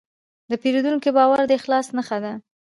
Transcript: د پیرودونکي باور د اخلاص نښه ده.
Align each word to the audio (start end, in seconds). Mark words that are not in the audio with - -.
د 0.49 0.51
پیرودونکي 0.61 1.09
باور 1.17 1.39
د 1.47 1.51
اخلاص 1.59 1.87
نښه 1.97 2.17
ده. 2.23 2.33